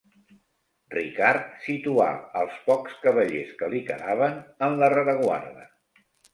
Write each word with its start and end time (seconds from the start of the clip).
Ricard 0.95 1.51
situà 1.65 2.07
els 2.41 2.57
pocs 2.71 2.97
cavallers 3.05 3.53
que 3.61 3.71
li 3.77 3.85
quedaven 3.93 4.43
en 4.71 4.81
la 4.83 4.93
rereguarda. 4.99 5.71